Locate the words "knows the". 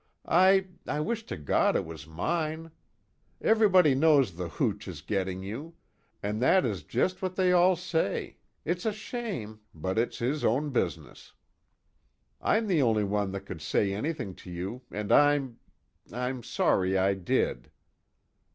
3.93-4.47